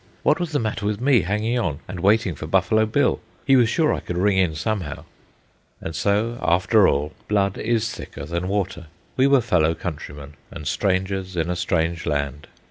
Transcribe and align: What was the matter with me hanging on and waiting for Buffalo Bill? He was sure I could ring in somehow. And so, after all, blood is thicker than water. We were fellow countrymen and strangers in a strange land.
What 0.23 0.39
was 0.39 0.51
the 0.51 0.57
matter 0.57 0.87
with 0.87 0.99
me 0.99 1.21
hanging 1.21 1.59
on 1.59 1.79
and 1.87 1.99
waiting 1.99 2.33
for 2.33 2.47
Buffalo 2.47 2.87
Bill? 2.87 3.19
He 3.45 3.55
was 3.55 3.69
sure 3.69 3.93
I 3.93 3.99
could 3.99 4.17
ring 4.17 4.39
in 4.39 4.55
somehow. 4.55 5.05
And 5.79 5.95
so, 5.95 6.39
after 6.41 6.87
all, 6.87 7.11
blood 7.27 7.55
is 7.59 7.87
thicker 7.91 8.25
than 8.25 8.47
water. 8.47 8.87
We 9.15 9.27
were 9.27 9.41
fellow 9.41 9.75
countrymen 9.75 10.33
and 10.49 10.65
strangers 10.67 11.35
in 11.35 11.51
a 11.51 11.55
strange 11.55 12.07
land. 12.07 12.47